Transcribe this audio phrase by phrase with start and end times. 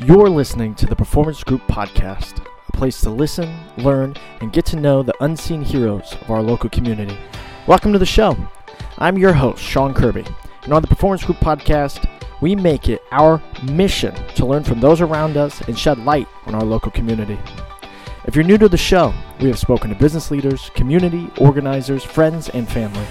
[0.00, 4.76] You're listening to the Performance Group Podcast, a place to listen, learn, and get to
[4.76, 7.16] know the unseen heroes of our local community.
[7.68, 8.36] Welcome to the show.
[8.98, 10.24] I'm your host, Sean Kirby,
[10.64, 12.10] and on the Performance Group Podcast,
[12.40, 16.56] we make it our mission to learn from those around us and shed light on
[16.56, 17.38] our local community.
[18.24, 22.48] If you're new to the show, we have spoken to business leaders, community organizers, friends,
[22.48, 23.06] and family.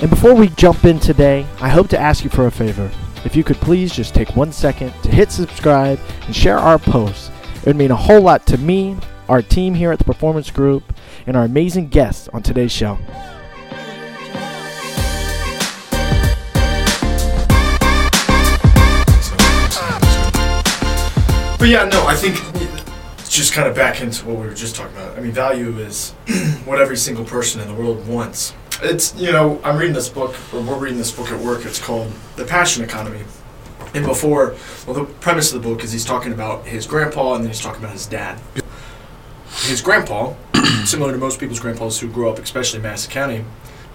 [0.00, 2.90] And before we jump in today, I hope to ask you for a favor.
[3.26, 7.32] If you could please just take one second to hit subscribe and share our posts,
[7.56, 8.96] it would mean a whole lot to me,
[9.28, 10.84] our team here at the Performance Group,
[11.26, 12.96] and our amazing guests on today's show.
[21.58, 22.36] But yeah, no, I think
[23.18, 25.18] it's just kind of back into what we were just talking about.
[25.18, 26.12] I mean, value is
[26.64, 28.54] what every single person in the world wants.
[28.82, 31.64] It's, you know, I'm reading this book, or we're reading this book at work.
[31.64, 33.22] It's called The Passion Economy.
[33.94, 34.54] And before,
[34.86, 37.60] well, the premise of the book is he's talking about his grandpa and then he's
[37.62, 38.38] talking about his dad.
[39.62, 40.34] His grandpa,
[40.84, 43.36] similar to most people's grandpas who grew up, especially in Madison County,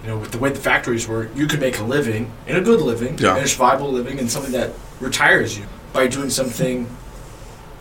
[0.02, 2.60] you know, with the way the factories were, you could make a living, and a
[2.60, 3.36] good living, Yeah.
[3.36, 6.88] and a survivable living, and something that retires you by doing something.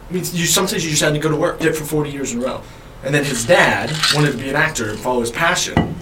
[0.09, 2.11] I mean, you sometimes you just had to go to work, did it for 40
[2.11, 2.61] years in a row.
[3.03, 5.95] And then his dad wanted to be an actor and follow his passion.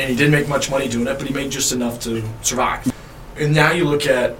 [0.00, 2.90] And he didn't make much money doing it, but he made just enough to survive.
[3.36, 4.32] And now you look at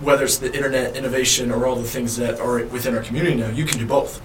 [0.00, 3.48] whether it's the internet innovation or all the things that are within our community now,
[3.50, 4.22] you can do both.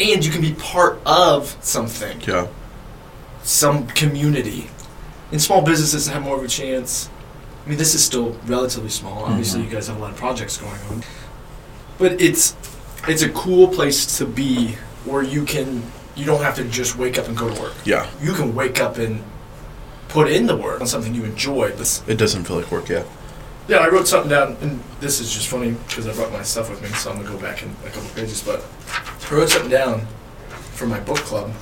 [0.00, 2.48] And you can be part of something Yeah.
[3.44, 4.68] some community.
[5.30, 7.08] And small businesses have more of a chance.
[7.64, 9.24] I mean, this is still relatively small.
[9.24, 9.64] Obviously, Mhm.
[9.66, 11.04] you guys have a lot of projects going on,
[11.98, 12.54] but it's
[13.08, 15.82] it's a cool place to be where you can
[16.16, 17.72] you don't have to just wake up and go to work.
[17.84, 18.06] Yeah.
[18.20, 19.22] You can wake up and
[20.10, 21.72] put in the work on something you enjoy.
[21.76, 23.04] But It doesn't feel like work, yeah.
[23.68, 26.68] yeah, I wrote something down, and this is just funny because I brought my stuff
[26.70, 28.42] with me, so I'm gonna go back in a couple pages.
[28.42, 28.64] But
[29.30, 30.06] I wrote something down
[30.74, 31.52] for my book club.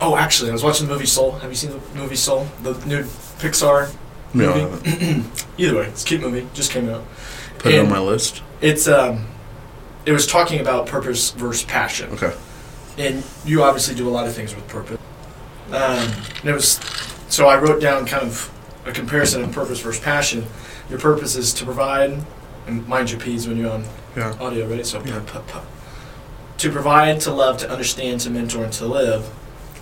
[0.00, 1.32] Oh, actually, I was watching the movie Soul.
[1.32, 2.46] Have you seen the movie Soul?
[2.62, 3.04] The new
[3.38, 3.92] Pixar
[4.34, 5.24] No, movie.
[5.58, 6.48] Either way, it's a cute movie.
[6.54, 7.04] Just came out.
[7.58, 8.42] put it on And my list.
[8.60, 9.26] It's um,
[10.06, 12.32] it was talking about purpose versus passion, Okay.
[12.98, 14.98] and you obviously do a lot of things with purpose.
[15.68, 16.08] Um,
[16.40, 16.78] and it was
[17.30, 18.50] so I wrote down kind of
[18.86, 20.44] a comparison of purpose versus passion.
[20.90, 22.18] Your purpose is to provide,
[22.66, 23.84] and mind your P's when you're on
[24.16, 24.34] Yeah.
[24.40, 24.84] audio, right?
[24.86, 25.20] So Yeah.
[25.20, 25.60] puh, puh, puh.
[26.58, 29.24] to provide, to love, to understand, to mentor, and to live.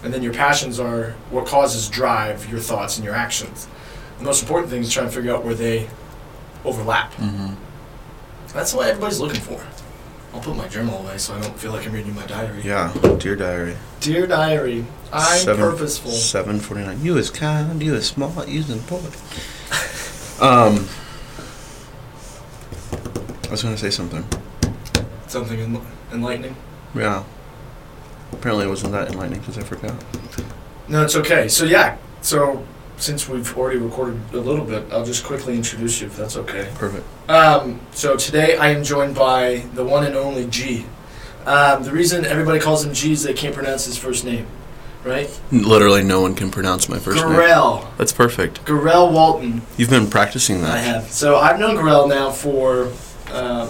[0.04, 3.66] And then your passions are what causes drive your thoughts and your actions.
[4.20, 5.88] The most important thing is trying to figure out where they
[6.64, 7.12] overlap.
[7.14, 7.54] Mm-hmm.
[8.54, 9.60] That's what everybody's looking for.
[10.38, 12.62] I'll put my journal away so I don't feel like I'm reading my diary.
[12.62, 12.92] Yeah.
[13.18, 13.76] Dear diary.
[13.98, 16.12] Dear diary, I'm Seven- purposeful.
[16.12, 17.02] Seven forty nine.
[17.04, 17.82] You is kind.
[17.82, 18.46] You is smart.
[18.46, 19.16] You is important.
[20.40, 20.86] Um.
[23.48, 24.24] I was gonna say something.
[25.26, 26.54] Something en- enlightening.
[26.94, 27.24] Yeah.
[28.30, 29.94] Apparently, it wasn't that enlightening because I forgot.
[30.86, 31.48] No, it's okay.
[31.48, 32.64] So yeah, so
[32.98, 36.70] since we've already recorded a little bit, I'll just quickly introduce you if that's okay.
[36.74, 37.06] Perfect.
[37.30, 40.84] Um, so today I am joined by the one and only G.
[41.46, 44.46] Um, the reason everybody calls him G is they can't pronounce his first name,
[45.04, 45.28] right?
[45.50, 47.34] Literally, no one can pronounce my first name.
[47.34, 47.86] Garel.
[47.96, 48.64] That's perfect.
[48.64, 49.62] Garel Walton.
[49.76, 50.74] You've been practicing that.
[50.74, 51.10] I have.
[51.10, 52.88] So I've known Garel now for
[53.32, 53.68] um,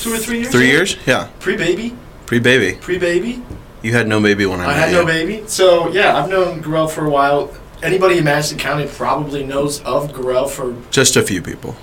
[0.00, 0.50] two or three years.
[0.50, 0.96] Three years?
[1.06, 1.28] Yeah.
[1.38, 1.94] Pre-baby.
[2.26, 2.78] Pre-baby.
[2.80, 3.42] Pre-baby.
[3.82, 5.06] You had no baby when I, I had no you.
[5.06, 5.42] baby.
[5.46, 7.52] So yeah, I've known Garel for a while.
[7.82, 11.74] Anybody in Madison County probably knows of Garel for, Just a few people.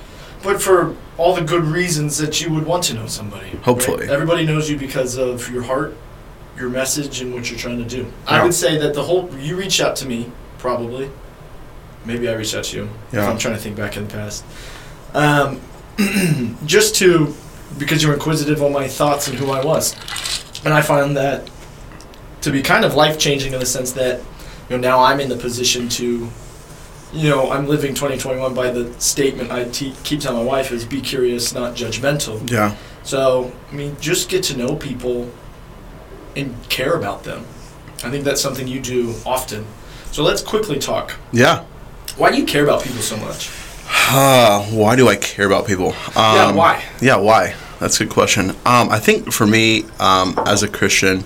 [0.43, 3.47] but for all the good reasons that you would want to know somebody.
[3.47, 3.63] right?
[3.63, 4.07] Hopefully.
[4.07, 5.95] everybody knows you because of your heart,
[6.55, 8.05] your message, and what you're trying to do.
[8.27, 11.09] I would say that the whole you reached out to me probably.
[12.05, 12.83] Maybe I reached out to you.
[13.07, 13.27] If Yeah.
[13.29, 14.45] I'm trying to think back in the past.
[15.15, 15.59] Um,
[16.67, 17.33] just to
[17.79, 19.95] because you were inquisitive on my thoughts and who I was,
[20.63, 21.49] and I find that
[22.47, 24.19] to be kind of life changing in the sense that
[24.69, 26.29] you know now I'm in the position to.
[27.13, 30.83] You know, I'm living 2021 by the statement I te- keep telling my wife is
[30.83, 32.49] be curious, not judgmental.
[32.51, 32.75] Yeah.
[33.03, 35.31] So, I mean, just get to know people
[36.35, 37.45] and care about them.
[38.03, 39.65] I think that's something you do often.
[40.11, 41.15] So let's quickly talk.
[41.31, 41.63] Yeah.
[42.17, 43.51] Why do you care about people so much?
[44.09, 45.93] Uh, why do I care about people?
[46.13, 46.85] Um, yeah, why?
[47.01, 47.55] Yeah, why?
[47.79, 48.49] That's a good question.
[48.65, 51.23] Um, I think for me, um, as a Christian,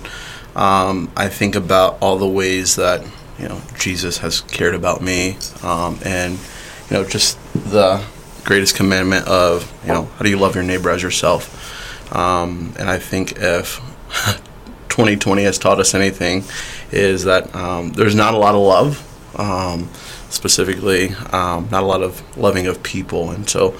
[0.54, 3.04] um, I think about all the ways that
[3.38, 8.04] you know Jesus has cared about me, um, and you know just the
[8.44, 12.14] greatest commandment of you know how do you love your neighbor as yourself?
[12.14, 13.78] Um, and I think if
[14.88, 16.44] 2020 has taught us anything,
[16.90, 19.08] is that um, there's not a lot of love.
[19.38, 19.88] Um,
[20.28, 23.74] specifically, um, not a lot of loving of people, and so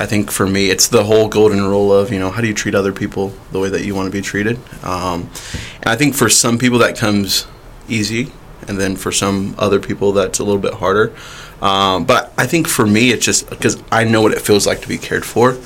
[0.00, 2.54] I think for me, it's the whole golden rule of you know how do you
[2.54, 4.58] treat other people the way that you want to be treated.
[4.82, 5.28] Um,
[5.76, 7.46] and I think for some people that comes
[7.86, 8.32] easy,
[8.66, 11.12] and then for some other people that's a little bit harder.
[11.60, 14.80] Um, but I think for me, it's just because I know what it feels like
[14.80, 15.58] to be cared for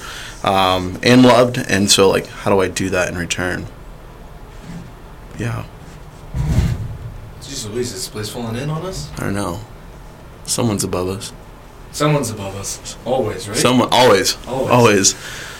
[0.43, 3.67] um, and loved, and so like, how do I do that in return?
[5.39, 5.65] Yeah,
[7.41, 9.13] Jeez Louise, is this place falling in on us?
[9.17, 9.61] I don't know.
[10.45, 11.33] Someone's above us.
[11.95, 12.97] Someone's above us.
[13.07, 13.57] Always, right?
[13.57, 14.71] Someone always, Always.
[14.71, 15.15] always.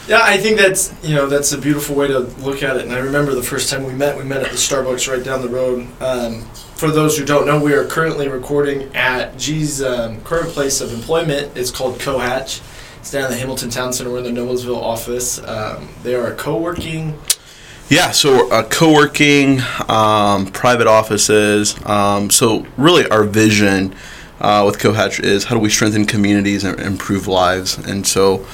[0.07, 2.83] Yeah, I think that's you know that's a beautiful way to look at it.
[2.83, 5.41] And I remember the first time we met, we met at the Starbucks right down
[5.41, 5.87] the road.
[6.01, 6.41] Um,
[6.75, 10.93] for those who don't know, we are currently recording at G's um, current place of
[10.93, 11.57] employment.
[11.57, 12.61] It's called Cohatch.
[12.99, 14.11] It's down in the Hamilton Town Center.
[14.11, 15.41] We're in the Noblesville office.
[15.41, 17.17] Um, they are a co-working.
[17.89, 21.75] Yeah, so uh, co-working, um, private offices.
[21.85, 23.95] Um, so really, our vision
[24.39, 27.77] uh, with Cohatch is how do we strengthen communities and improve lives.
[27.77, 28.45] And so,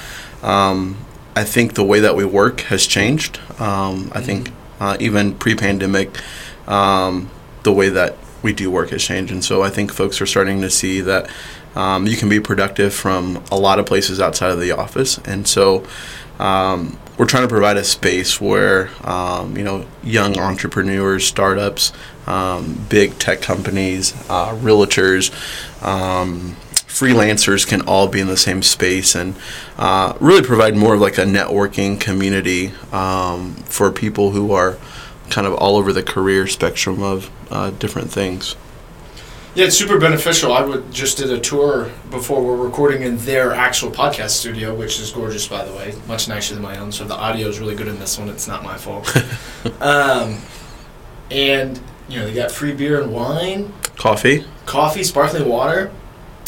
[0.42, 0.96] um,
[1.34, 3.40] I think the way that we work has changed.
[3.58, 6.18] Um, I think uh, even pre-pandemic,
[6.66, 7.30] um,
[7.62, 9.32] the way that we do work has changed.
[9.32, 11.30] And so, I think folks are starting to see that.
[11.74, 15.48] Um, you can be productive from a lot of places outside of the office, and
[15.48, 15.86] so
[16.38, 21.92] um, we're trying to provide a space where um, you know young entrepreneurs, startups,
[22.26, 25.32] um, big tech companies, uh, realtors,
[25.84, 26.56] um,
[26.92, 29.34] freelancers can all be in the same space and
[29.78, 34.76] uh, really provide more of like a networking community um, for people who are
[35.30, 38.56] kind of all over the career spectrum of uh, different things.
[39.54, 40.52] Yeah, it's super beneficial.
[40.52, 44.98] I would just did a tour before we're recording in their actual podcast studio, which
[44.98, 46.90] is gorgeous, by the way, much nicer than my own.
[46.90, 48.30] So the audio is really good in this one.
[48.30, 49.14] It's not my fault.
[49.82, 50.38] um,
[51.30, 51.78] and
[52.12, 54.44] you know they got free beer and wine, Coffee.
[54.66, 55.90] coffee, sparkling water,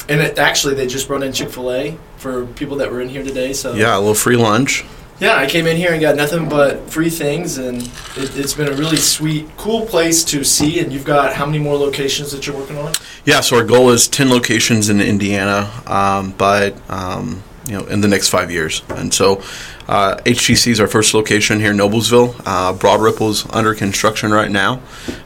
[0.08, 3.08] and it, actually they just brought in Chick Fil A for people that were in
[3.08, 3.52] here today.
[3.52, 4.84] So Yeah, a little free lunch.
[5.20, 7.82] yeah, I came in here and got nothing but free things, and
[8.16, 10.80] it, it's been a really sweet, cool place to see.
[10.80, 12.92] And you've got how many more locations that you're working on?
[13.24, 18.00] Yeah, so our goal is 10 locations in Indiana, um, but um, you know, in
[18.00, 18.82] the next five years.
[18.90, 19.42] And so,
[19.88, 22.40] uh, HTC is our first location here in Noblesville.
[22.44, 24.80] Uh, Broad Ripple's under construction right now,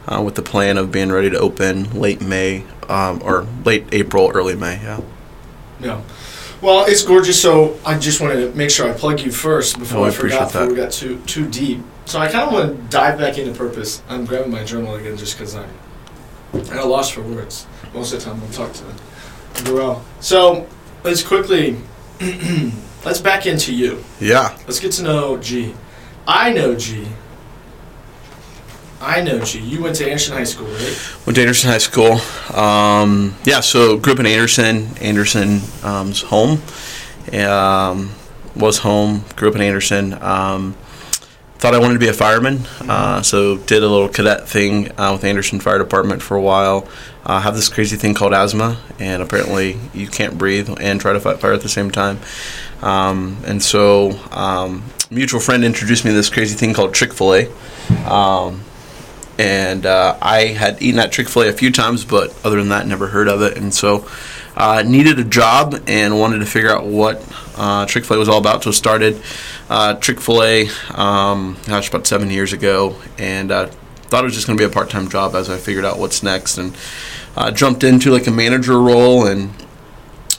[0.07, 4.31] uh, with the plan of being ready to open late May um, or late April,
[4.35, 4.81] early May.
[4.83, 5.01] Yeah.
[5.81, 6.03] Yeah.
[6.61, 7.41] Well, it's gorgeous.
[7.41, 10.11] So I just wanted to make sure I plug you first before Oh, I I
[10.11, 11.81] forgot before we got too too deep.
[12.05, 14.03] So I kind of want to dive back into purpose.
[14.09, 15.71] I'm grabbing my journal again just because I'm
[16.55, 17.67] at a loss for words.
[17.95, 20.03] Most of the time, we'll talk to Burrell.
[20.21, 20.67] So
[21.05, 21.77] let's quickly
[23.05, 24.05] let's back into you.
[24.21, 24.57] Yeah.
[24.67, 25.75] Let's get to know G.
[26.27, 27.07] I know G.
[29.01, 29.61] I know G.
[29.61, 31.17] You went to Anderson High School, right?
[31.25, 32.21] Went to Anderson High School.
[32.57, 34.89] Um, yeah, so grew up in Anderson.
[35.01, 36.61] Anderson's um, home.
[37.33, 38.11] Um,
[38.57, 39.25] was home.
[39.37, 40.15] Grew up in Anderson.
[40.21, 40.77] Um,
[41.59, 45.11] thought I wanted to be a fireman, uh, so did a little cadet thing uh,
[45.13, 46.89] with Anderson Fire Department for a while.
[47.27, 51.21] Uh, have this crazy thing called asthma, and apparently you can't breathe and try to
[51.21, 52.21] fight fire at the same time.
[52.81, 57.35] Um, and so, um, mutual friend introduced me to this crazy thing called Chick Fil
[57.35, 58.09] A.
[58.09, 58.63] Um,
[59.37, 62.69] and uh, I had eaten at Chick Fil A a few times, but other than
[62.69, 63.57] that, never heard of it.
[63.57, 64.09] And so,
[64.59, 67.25] uh, needed a job and wanted to figure out what
[67.57, 68.65] uh, Chick Fil A was all about.
[68.65, 69.23] So I started
[69.71, 74.35] uh, Chick Fil A, um, gosh, about seven years ago, and uh, thought it was
[74.35, 76.77] just going to be a part time job as I figured out what's next, and
[77.37, 79.53] uh, jumped into like a manager role and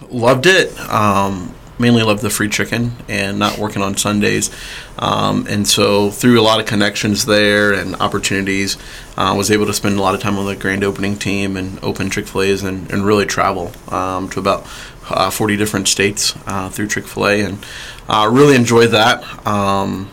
[0.10, 0.78] loved it.
[0.82, 4.52] Um, mainly loved the free chicken and not working on Sundays.
[4.98, 8.78] Um, and so, through a lot of connections there and opportunities,
[9.18, 11.82] uh, was able to spend a lot of time on the grand opening team and
[11.84, 14.68] open Chick fil A's and, and really travel um, to about
[15.10, 17.66] uh, 40 different states uh, through Chick fil A and
[18.08, 19.48] uh, really enjoyed that.
[19.48, 20.12] Um,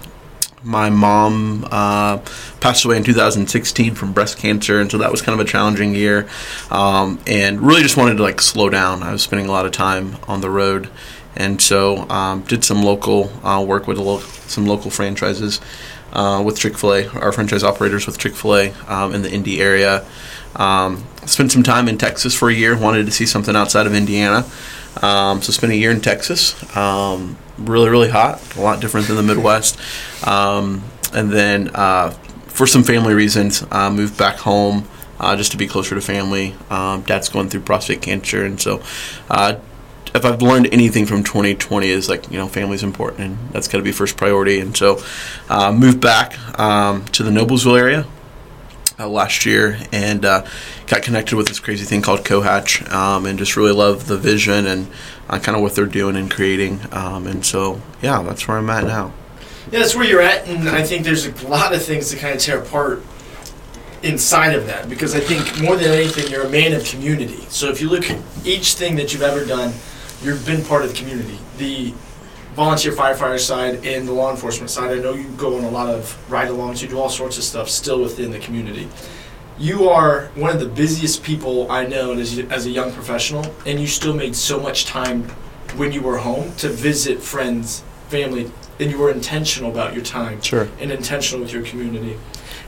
[0.67, 2.19] my mom uh,
[2.61, 5.95] passed away in 2016 from breast cancer, and so that was kind of a challenging
[5.95, 6.29] year.
[6.71, 9.03] Um, and really just wanted to like slow down.
[9.03, 10.91] I was spending a lot of time on the road,
[11.37, 15.61] and so um, did some local uh, work with lo- some local franchises
[16.13, 19.31] uh, with Chick Fil A, our franchise operators with Chick Fil A um, in the
[19.31, 20.05] Indy area.
[20.55, 22.77] Um, spent some time in Texas for a year.
[22.77, 24.47] Wanted to see something outside of Indiana,
[25.03, 26.55] um, so spent a year in Texas.
[26.77, 28.57] Um, really, really hot.
[28.57, 29.79] A lot different than the Midwest.
[30.27, 32.11] Um, and then, uh,
[32.47, 34.89] for some family reasons, uh, moved back home
[35.21, 36.55] uh, just to be closer to family.
[36.71, 38.83] Um, dad's going through prostate cancer, and so.
[39.29, 39.57] Uh,
[40.17, 43.79] if I've learned anything from 2020 is like you know family's important and that's got
[43.79, 45.03] to be first priority and so
[45.49, 48.07] uh, moved back um, to the Noblesville area
[48.99, 50.47] uh, last year and uh,
[50.87, 54.67] got connected with this crazy thing called Cohatch um, and just really love the vision
[54.67, 54.89] and
[55.29, 56.81] uh, kind of what they're doing and creating.
[56.93, 59.13] Um, and so, yeah, that's where I'm at now.
[59.71, 62.35] Yeah, that's where you're at, and I think there's a lot of things to kind
[62.35, 63.03] of tear apart
[64.03, 67.45] inside of that because I think more than anything, you're a man of community.
[67.49, 69.73] So if you look at each thing that you've ever done,
[70.23, 71.39] you've been part of the community.
[71.59, 71.93] The
[72.55, 75.89] volunteer firefighter side and the law enforcement side, I know you go on a lot
[75.89, 78.89] of ride alongs, you do all sorts of stuff still within the community.
[79.59, 83.81] You are one of the busiest people I know as, as a young professional, and
[83.81, 85.25] you still made so much time
[85.77, 90.41] when you were home to visit friends, family, and you were intentional about your time
[90.43, 90.69] Sure.
[90.79, 92.17] and intentional with your community.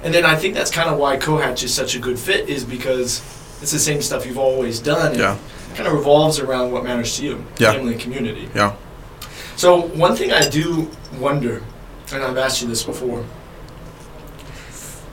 [0.02, 2.64] And then I think that's kind of why Cohatch is such a good fit, is
[2.64, 3.20] because
[3.60, 5.12] it's the same stuff you've always done.
[5.12, 5.36] And Yeah.
[5.74, 7.72] Kind of revolves around what matters to you, Yeah.
[7.72, 8.48] family and community.
[8.54, 8.74] Yeah.
[9.56, 11.62] So one thing I do wonder,
[12.12, 13.24] and I've asked you this before,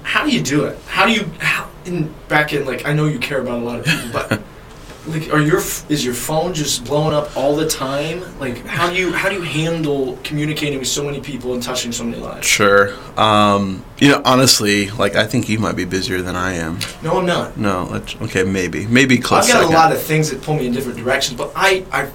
[0.04, 0.78] how do you do it?
[0.88, 3.80] How do you how in back in like I know you care about a lot
[3.80, 4.42] of people, but
[5.08, 5.60] like are your
[5.90, 8.24] is your phone just blowing up all the time?
[8.40, 11.92] Like how do you how do you handle communicating with so many people and touching
[11.92, 12.48] so many lives?
[12.48, 12.96] Sure.
[13.20, 16.80] Um, you know, honestly, like I think you might be busier than I am.
[17.04, 17.58] No, I'm not.
[17.58, 19.46] No, okay, maybe, maybe close.
[19.46, 19.74] I've got second.
[19.74, 22.12] a lot of things that pull me in different directions, but I, I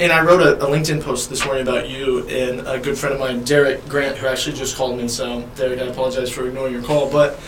[0.00, 3.14] and I wrote a, a LinkedIn post this morning about you and a good friend
[3.14, 5.06] of mine, Derek Grant, who actually just called me.
[5.06, 7.38] So, Derek, I apologize for ignoring your call, but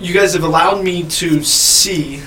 [0.00, 2.22] you guys have allowed me to see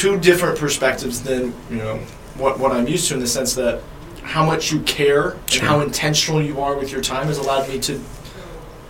[0.00, 1.96] two different perspectives than you know
[2.38, 3.82] what what I'm used to in the sense that
[4.22, 5.60] how much you care Sure.
[5.60, 8.00] and how intentional you are with your time has allowed me to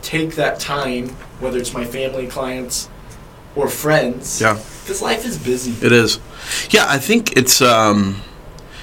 [0.03, 1.09] take that time,
[1.41, 2.89] whether it's my family, clients,
[3.57, 4.41] or friends.
[4.41, 4.55] Yeah.
[4.83, 5.75] Because life is busy.
[5.85, 6.21] It is.
[6.71, 8.23] Yeah, I think it's um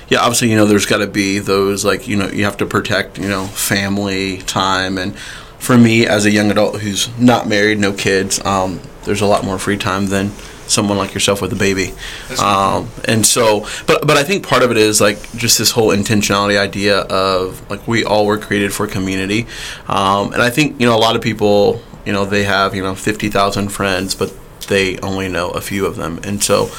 [0.10, 2.66] yeah, obviously, you know, there's got to be those like, you know, you have to
[2.66, 5.18] protect, you know, family time and
[5.60, 9.46] for me as a young adult who's not married, no kids, um there's a lot
[9.46, 10.32] more free time than
[10.70, 11.94] someone like yourself with a baby.
[12.42, 15.90] Um, and so, but but I think part of it is like just this whole
[15.90, 19.48] intentionality idea of like we all were created for community,
[19.88, 22.84] um, and I think you know a lot of people you know they have you
[22.84, 24.34] know fifty thousand friends, but
[24.68, 26.70] they only know a few of them, and so.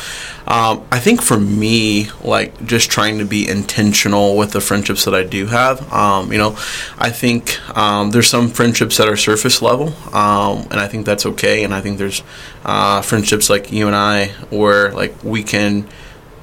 [0.50, 5.14] Um, I think for me, like just trying to be intentional with the friendships that
[5.14, 5.92] I do have.
[5.92, 6.52] Um, you know,
[6.98, 11.26] I think um, there's some friendships that are surface level, um, and I think that's
[11.26, 11.64] okay.
[11.64, 12.22] And I think there's
[12.64, 15.86] uh, friendships like you and I, where like we can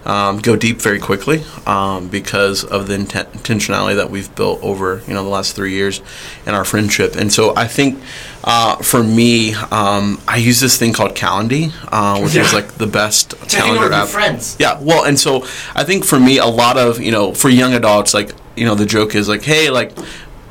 [0.05, 5.01] um, go deep very quickly um, because of the inten- intentionality that we've built over
[5.07, 6.01] you know the last three years
[6.45, 7.15] in our friendship.
[7.15, 8.01] And so I think
[8.43, 12.85] uh, for me, um, I use this thing called Calendly, uh, which is like the
[12.88, 14.07] best To hang out calendar app.
[14.09, 14.55] friends.
[14.59, 15.43] Yeah, well, and so
[15.74, 18.75] I think for me, a lot of you know, for young adults, like you know,
[18.75, 19.91] the joke is like, hey, like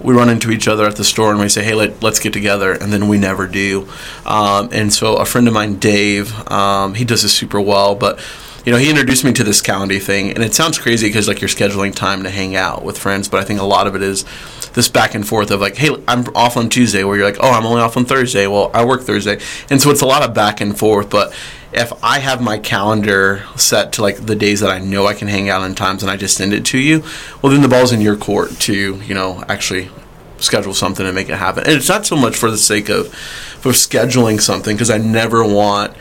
[0.01, 2.33] we run into each other at the store and we say, hey, let, let's get
[2.35, 3.89] together, and then we never do.
[4.27, 8.19] Um, and so a friend of mine, Dave, um, he does this super well, but.
[8.65, 11.43] You know, he introduced me to this Calendly thing, and it sounds crazy because like
[11.43, 14.01] you're scheduling time to hang out with friends, but I think a lot of it
[14.01, 14.25] is
[14.73, 17.51] this back and forth of like, hey, I'm off on Tuesday, where you're like, oh,
[17.51, 18.47] I'm only off on Thursday.
[18.47, 21.11] Well, I work Thursday, and so it's a lot of back and forth.
[21.11, 21.35] But
[21.75, 25.29] if I have my calendar set to like the days that I know I can
[25.29, 27.05] hang out and times, and I just send it to you,
[27.43, 29.91] well, then the ball's in your court to you know actually
[30.39, 31.65] schedule something and make it happen.
[31.65, 35.45] And it's not so much for the sake of for scheduling something because I never
[35.45, 35.95] want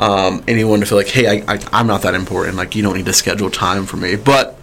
[0.00, 2.56] um, anyone to feel like, hey, I, I, I'm not that important.
[2.56, 4.56] Like you don't need to schedule time for me, but.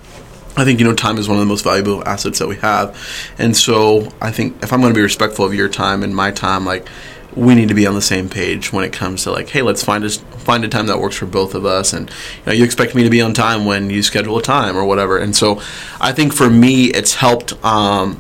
[0.59, 2.97] I think you know time is one of the most valuable assets that we have,
[3.37, 6.31] and so I think if I'm going to be respectful of your time and my
[6.31, 6.89] time, like
[7.35, 9.83] we need to be on the same page when it comes to like, hey, let's
[9.83, 12.63] find a find a time that works for both of us, and you know, you
[12.63, 15.61] expect me to be on time when you schedule a time or whatever, and so
[16.01, 18.19] I think for me, it's helped um,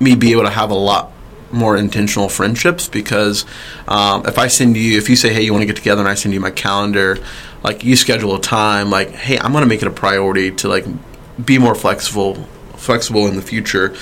[0.00, 1.12] me be able to have a lot
[1.50, 3.44] more intentional friendships because
[3.88, 6.08] um, if I send you, if you say, hey, you want to get together, and
[6.08, 7.18] I send you my calendar,
[7.62, 10.68] like you schedule a time, like, hey, I'm going to make it a priority to
[10.68, 10.84] like
[11.44, 12.34] be more flexible,
[12.76, 13.94] flexible in the future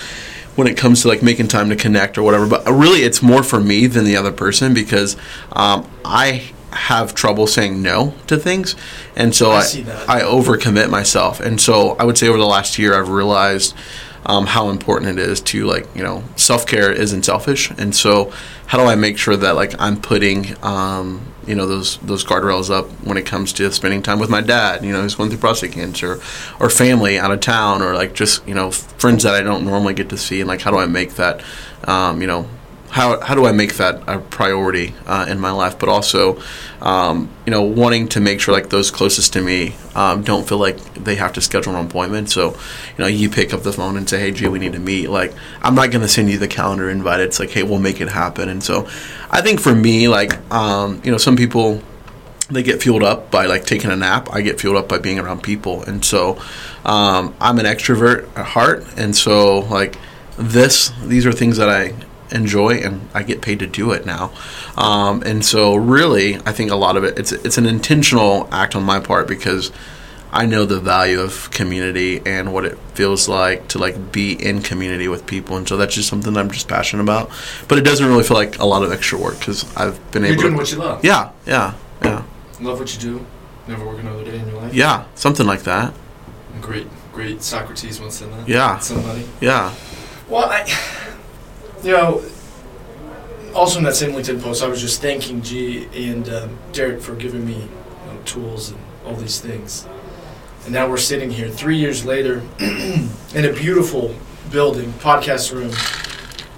[0.57, 2.47] when it comes to like making time to connect or whatever.
[2.47, 5.17] But really, it's more for me than the other person because
[5.53, 8.75] um, I have trouble saying no to things,
[9.15, 9.63] and so I
[10.09, 10.21] I.
[10.21, 11.41] I overcommit myself.
[11.41, 13.75] And so I would say over the last year, I've realized
[14.27, 18.33] um, how important it is to like you know self care isn't selfish, and so
[18.67, 22.71] how do I make sure that like I'm putting um, you know those those guardrails
[22.71, 25.41] up when it comes to spending time with my dad, you know, who's going through
[25.41, 26.21] prostate cancer,
[26.61, 29.95] or family out of town, or like just you know friends that I don't normally
[29.95, 31.43] get to see, and like how do I make that
[31.85, 32.49] um, you know
[32.93, 36.43] how, how do I make that a priority uh, in my life, but also,
[36.83, 40.59] um, you know, wanting to make sure like those closest to me um, don't feel
[40.59, 42.29] like they have to schedule an appointment.
[42.29, 44.79] So, you know, you pick up the phone and say, "Hey, G, we need to
[44.79, 45.33] meet." Like,
[45.63, 47.21] I'm not going to send you the calendar invite.
[47.21, 48.87] It's like, "Hey, we'll make it happen." And so,
[49.31, 51.81] I think for me, like, um, you know, some people
[52.51, 54.29] they get fueled up by like taking a nap.
[54.31, 56.39] I get fueled up by being around people, and so
[56.85, 59.97] um, I'm an extrovert at heart, and so like
[60.37, 61.95] this, these are things that I
[62.33, 64.33] enjoy and I get paid to do it now.
[64.77, 68.75] Um, and so really, I think a lot of it it's it's an intentional act
[68.75, 69.71] on my part because
[70.35, 74.63] I know the value of community and what it feels like to like be in
[74.63, 77.31] community with people, and so that's just something I'm just passionate about.
[77.69, 80.33] But it doesn't really feel like a lot of extra work because I've been You're
[80.33, 80.43] able.
[80.43, 81.05] doing to, what you love.
[81.05, 82.23] yeah, yeah, yeah,
[82.61, 83.27] Love what you do.
[83.69, 84.73] Never work another day in your life.
[84.75, 85.93] yeah, something like that.
[86.63, 87.43] Great, great.
[87.43, 88.49] Socrates once said that.
[88.49, 88.79] Yeah.
[88.79, 89.29] Somebody.
[89.41, 89.75] Yeah,
[90.29, 90.67] Well, I,
[91.83, 92.23] you know,
[93.55, 97.15] also in that same LinkedIn post, I was just thanking G and um, Derek for
[97.15, 99.87] giving me you know, tools and all these things.
[100.65, 104.15] And now we're sitting here three years later in a beautiful
[104.51, 105.73] building, podcast room,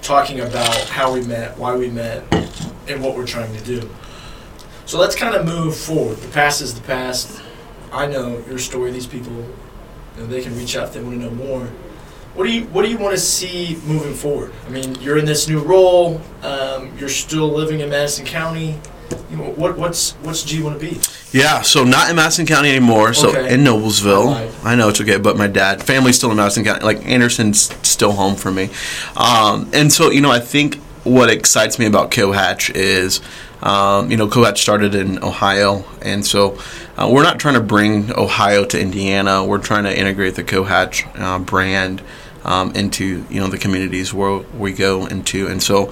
[0.01, 2.23] talking about how we met, why we met,
[2.87, 3.89] and what we're trying to do.
[4.85, 6.17] So let's kind of move forward.
[6.17, 7.41] The past is the past.
[7.91, 8.91] I know your story.
[8.91, 11.67] These people, you know, they can reach out if they want to know more.
[12.35, 14.51] What do you What do you want to see moving forward?
[14.67, 16.21] I mean, you're in this new role.
[16.43, 18.79] Um, you're still living in Madison County.
[19.31, 20.99] You know, what What's What's G want to be?
[21.31, 21.61] yeah.
[21.61, 23.13] So not in Madison County anymore.
[23.13, 23.53] So Okay.
[23.53, 24.27] in Noblesville.
[24.33, 24.51] Right.
[24.65, 26.83] I know it's okay, but my dad, family's still in Madison County.
[26.83, 28.69] Like Anderson's still home for me,
[29.15, 33.21] um, and so you know, I think what excites me about Cohatch is,
[33.65, 36.59] um, you know, Cohatch started in Ohio, and so
[36.97, 39.43] uh, we're not trying to bring Ohio to Indiana.
[39.43, 42.01] We're trying to integrate the Cohatch uh, brand.
[42.43, 45.85] Um, into you know the communities where we go into, and so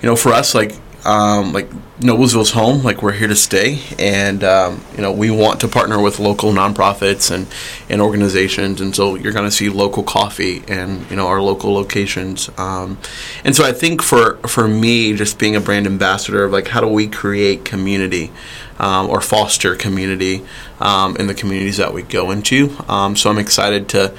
[0.00, 0.74] you know for us like
[1.04, 1.68] um, like
[2.00, 2.82] Noblesville's home.
[2.82, 6.52] Like we're here to stay, and um, you know we want to partner with local
[6.52, 7.46] nonprofits and
[7.88, 8.80] and organizations.
[8.80, 12.50] And so you're going to see local coffee and you know our local locations.
[12.58, 12.98] Um,
[13.44, 16.80] and so I think for for me, just being a brand ambassador of like how
[16.80, 18.30] do we create community
[18.78, 20.44] um, or foster community
[20.80, 22.76] um, in the communities that we go into.
[22.88, 24.14] Um, so I'm excited to.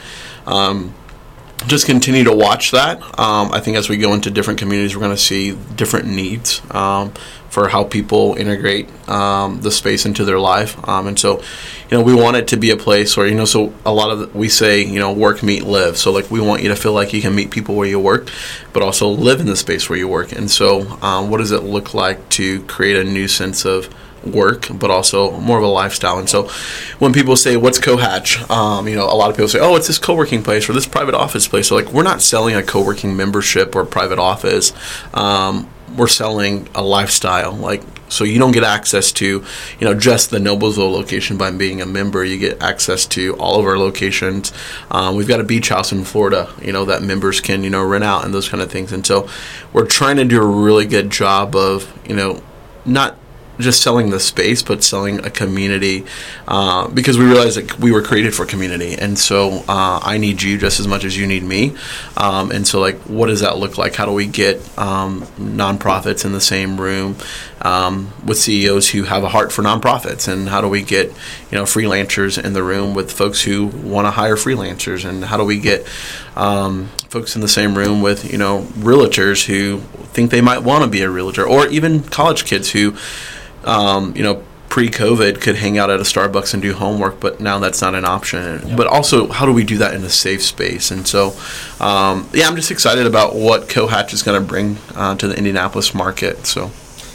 [1.67, 3.01] Just continue to watch that.
[3.19, 6.61] Um, I think as we go into different communities, we're going to see different needs
[6.71, 7.13] um,
[7.49, 10.75] for how people integrate um, the space into their life.
[10.87, 13.45] Um, and so, you know, we want it to be a place where, you know,
[13.45, 15.97] so a lot of the, we say, you know, work, meet, live.
[15.97, 18.29] So, like, we want you to feel like you can meet people where you work,
[18.73, 20.31] but also live in the space where you work.
[20.31, 24.67] And so, um, what does it look like to create a new sense of work,
[24.71, 26.19] but also more of a lifestyle.
[26.19, 26.49] And so,
[26.99, 29.87] when people say, "What's CoHatch?" Um, you know, a lot of people say, "Oh, it's
[29.87, 33.15] this co-working place or this private office place." So, like, we're not selling a co-working
[33.15, 34.73] membership or private office.
[35.13, 37.53] Um, we're selling a lifestyle.
[37.53, 39.43] Like, so you don't get access to, you
[39.81, 42.23] know, just the Noblesville location by being a member.
[42.23, 44.51] You get access to all of our locations.
[44.89, 47.83] Um, we've got a beach house in Florida, you know, that members can, you know,
[47.83, 48.91] rent out and those kind of things.
[48.91, 49.29] And so,
[49.71, 52.41] we're trying to do a really good job of, you know,
[52.85, 53.17] not
[53.61, 56.05] just selling the space, but selling a community
[56.47, 60.41] uh, because we realized that we were created for community, and so uh, I need
[60.41, 61.75] you just as much as you need me.
[62.17, 63.95] Um, and so, like, what does that look like?
[63.95, 67.15] How do we get um, nonprofits in the same room
[67.61, 71.57] um, with CEOs who have a heart for nonprofits, and how do we get you
[71.57, 75.45] know freelancers in the room with folks who want to hire freelancers, and how do
[75.45, 75.87] we get
[76.35, 79.79] um, folks in the same room with you know realtors who
[80.11, 82.95] think they might want to be a realtor, or even college kids who
[83.63, 87.59] um, you know, pre-COVID could hang out at a Starbucks and do homework, but now
[87.59, 88.75] that's not an option.
[88.77, 90.91] But also, how do we do that in a safe space?
[90.91, 91.33] And so,
[91.81, 95.37] um, yeah, I'm just excited about what CoHatch is going to bring uh, to the
[95.37, 96.45] Indianapolis market.
[96.47, 96.71] So,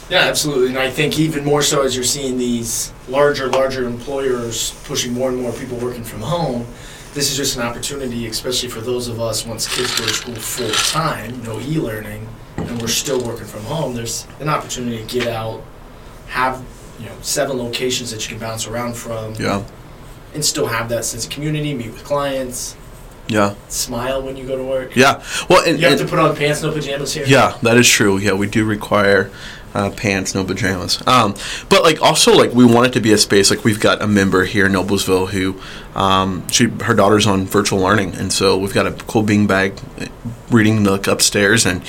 [0.07, 0.69] Yeah, absolutely.
[0.69, 5.29] And I think even more so as you're seeing these larger, larger employers pushing more
[5.29, 6.67] and more people working from home,
[7.15, 10.35] this is just an opportunity, especially for those of us once kids go to school
[10.35, 13.95] full time, no e learning, and we're still working from home.
[13.95, 15.63] There's an opportunity to get out,
[16.27, 16.63] have
[16.99, 19.63] you know seven locations that you can bounce around from, yeah,
[20.33, 22.75] and still have that sense of community, meet with clients,
[23.27, 24.95] yeah, smile when you go to work.
[24.95, 25.23] yeah.
[25.49, 27.25] Well, and, You have and- to put on pants, no pajamas here.
[27.27, 28.17] Yeah, that is true.
[28.17, 29.29] Yeah, we do require
[29.73, 31.05] uh, pants, no pajamas.
[31.05, 31.35] Um,
[31.69, 34.07] but like also like we want it to be a space like we've got a
[34.07, 35.59] member here in Noblesville who
[35.93, 39.79] um, she her daughter's on virtual learning, and so we've got a cool bean bag
[40.49, 41.83] reading nook upstairs, and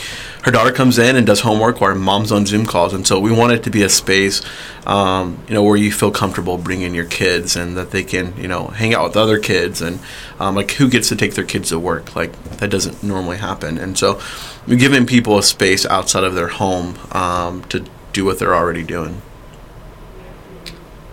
[0.45, 3.33] her daughter comes in and does homework while mom's on Zoom calls, and so we
[3.33, 4.43] want it to be a space,
[4.87, 8.49] um, you know, where you feel comfortable bringing your kids and that they can, you
[8.49, 9.99] know, hang out with other kids and
[10.39, 12.15] um, like who gets to take their kids to work?
[12.15, 14.21] Like that doesn't normally happen, and so
[14.67, 19.21] giving people a space outside of their home um, to do what they're already doing.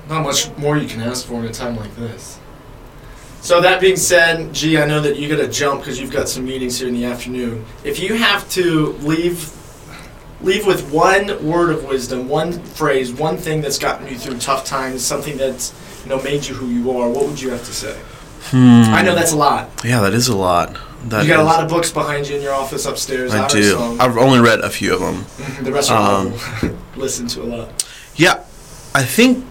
[0.08, 2.40] Not much more you can ask for in a time like this.
[3.46, 6.28] So that being said, G, I know that you got to jump because you've got
[6.28, 7.64] some meetings here in the afternoon.
[7.84, 9.54] If you have to leave,
[10.42, 14.66] leave with one word of wisdom, one phrase, one thing that's gotten you through tough
[14.66, 17.72] times, something that's you know made you who you are, what would you have to
[17.72, 17.96] say?
[18.46, 18.92] Hmm.
[18.92, 19.70] I know that's a lot.
[19.86, 20.80] Yeah, that is a lot.
[21.04, 23.32] That you got a lot of books behind you in your office upstairs.
[23.32, 23.74] I do.
[23.74, 24.02] Some.
[24.02, 25.18] I've only read a few of them.
[25.18, 26.32] mhm, the rest of um,
[26.62, 27.86] them listen to a lot.
[28.16, 28.44] Yeah,
[28.96, 29.46] I think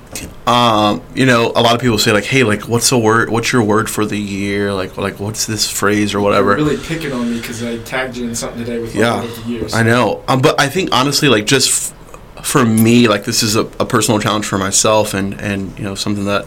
[0.47, 3.31] um, you know a lot of people say like, "Hey, like, what's the word?
[3.31, 4.73] What's your word for the year?
[4.73, 8.17] Like, like, what's this phrase or whatever?" You're really picking on me because I tagged
[8.17, 9.75] you in something today with Yeah, yeah, the years.
[9.75, 13.57] I know, um, but I think honestly, like, just f- for me, like, this is
[13.57, 16.47] a, a personal challenge for myself, and and you know something that.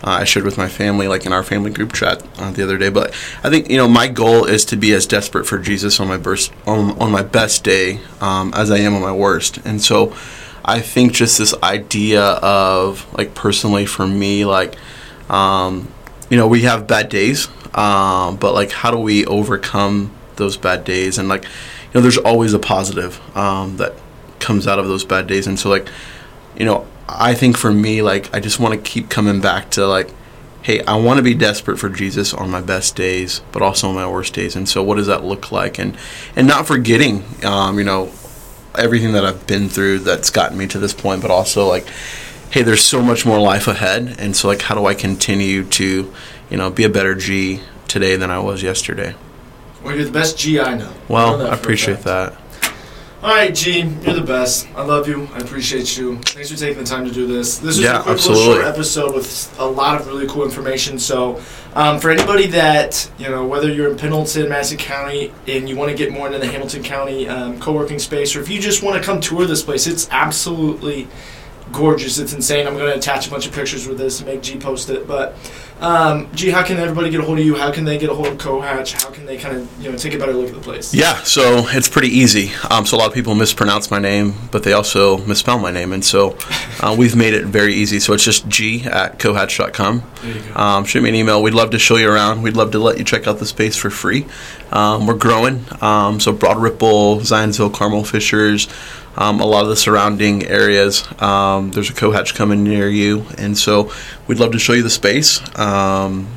[0.00, 2.78] Uh, I shared with my family, like in our family group chat uh, the other
[2.78, 2.88] day.
[2.88, 3.10] But
[3.42, 6.16] I think you know my goal is to be as desperate for Jesus on my
[6.16, 9.58] burst on, on my best day um, as I am on my worst.
[9.64, 10.14] And so
[10.68, 14.76] I think just this idea of like personally for me, like
[15.30, 15.90] um,
[16.28, 20.84] you know we have bad days, um, but like how do we overcome those bad
[20.84, 21.16] days?
[21.16, 23.94] And like you know there's always a positive um, that
[24.40, 25.46] comes out of those bad days.
[25.46, 25.88] And so like
[26.58, 29.86] you know I think for me like I just want to keep coming back to
[29.86, 30.10] like
[30.60, 33.94] hey, I want to be desperate for Jesus on my best days, but also on
[33.94, 34.54] my worst days.
[34.54, 35.78] And so, what does that look like?
[35.78, 35.96] And
[36.36, 38.12] and not forgetting, um, you know,
[38.78, 41.86] everything that I've been through that's gotten me to this point, but also like,
[42.50, 44.16] hey, there's so much more life ahead.
[44.18, 46.12] And so, like, how do I continue to,
[46.50, 49.14] you know, be a better G today than I was yesterday?
[49.82, 50.84] Well, you're the best G I know.
[50.84, 52.34] know Well, I for a appreciate that.
[53.20, 54.68] All right, G, you're the best.
[54.76, 55.28] I love you.
[55.34, 56.18] I appreciate you.
[56.18, 57.58] Thanks for taking the time to do this.
[57.58, 58.44] This is Yeah, a quick absolutely.
[58.46, 61.00] little short episode with a lot of really cool information.
[61.00, 61.40] So,
[61.74, 65.90] um, for anybody that you know, whether you're in Pendleton, Madison County, and you want
[65.90, 68.96] to get more into the Hamilton County um, co-working space, or if you just want
[68.96, 71.08] to come tour this place, it's absolutely
[71.72, 72.18] gorgeous.
[72.18, 72.66] It's insane.
[72.66, 75.06] I'm going to attach a bunch of pictures with this and make G post it.
[75.06, 75.36] But
[75.80, 77.54] um, G, how can everybody get a hold of you?
[77.54, 78.92] How can they get a hold of Cohatch?
[78.92, 80.92] How can they kind of you know take a better look at the place?
[80.92, 82.50] Yeah, so it's pretty easy.
[82.68, 85.92] Um, so a lot of people mispronounce my name, but they also misspell my name,
[85.92, 86.36] and so
[86.80, 88.00] uh, we've made it very easy.
[88.00, 90.02] So it's just g at cohatch.com.
[90.22, 90.60] There you go.
[90.60, 91.42] Um, shoot me an email.
[91.42, 92.42] We'd love to show you around.
[92.42, 94.26] We'd love to let you check out the space for free.
[94.72, 95.64] Um, we're growing.
[95.80, 98.68] Um, so Broad Ripple, Zionsville, Carmel Fishers,
[99.18, 101.04] um, a lot of the surrounding areas.
[101.20, 103.92] Um, there's a cohatch coming near you, and so
[104.28, 105.40] we'd love to show you the space.
[105.58, 106.28] Um,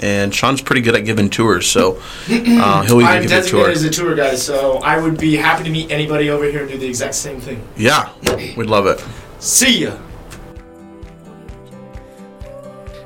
[0.00, 1.96] and Sean's pretty good at giving tours, so
[2.28, 3.66] uh, he'll even I'm give you a tour.
[3.68, 6.62] designated as a tour guide, so I would be happy to meet anybody over here
[6.62, 7.66] and do the exact same thing.
[7.76, 8.10] Yeah,
[8.56, 9.02] we'd love it.
[9.38, 9.96] See ya.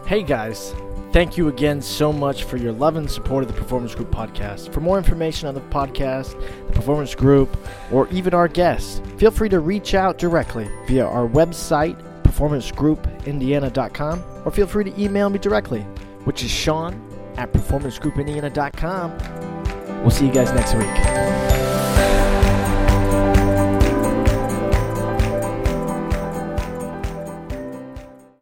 [0.06, 0.72] Hey guys,
[1.12, 4.72] thank you again so much for your love and support of the Performance Group podcast.
[4.72, 7.56] For more information on the podcast, the Performance Group,
[7.92, 14.50] or even our guests, feel free to reach out directly via our website, performancegroupindiana.com, or
[14.50, 15.80] feel free to email me directly,
[16.24, 17.00] which is Sean
[17.36, 19.18] at performancegroupindiana.com.
[20.02, 21.47] We'll see you guys next week.